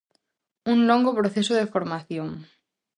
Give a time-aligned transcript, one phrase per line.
[0.71, 2.29] Un longo proceso de formación.